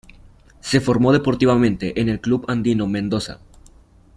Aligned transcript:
Se 0.61 0.81
formó 0.81 1.11
deportivamente 1.13 2.01
en 2.01 2.09
el 2.09 2.19
Club 2.19 2.45
Andino 2.47 2.87
Mendoza. 2.87 3.39